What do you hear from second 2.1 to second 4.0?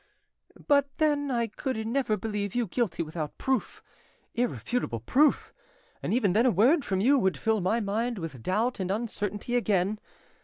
believe you guilty without proof,